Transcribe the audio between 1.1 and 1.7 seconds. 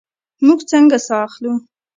اخلو؟